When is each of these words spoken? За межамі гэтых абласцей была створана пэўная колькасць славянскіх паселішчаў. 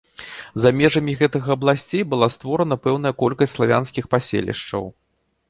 За 0.61 0.69
межамі 0.77 1.13
гэтых 1.19 1.43
абласцей 1.55 2.03
была 2.13 2.31
створана 2.37 2.79
пэўная 2.87 3.13
колькасць 3.21 3.55
славянскіх 3.59 4.11
паселішчаў. 4.17 4.91